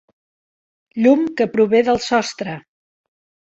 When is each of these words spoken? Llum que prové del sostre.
Llum 1.03 1.21
que 1.41 1.49
prové 1.57 1.85
del 1.91 2.03
sostre. 2.09 2.59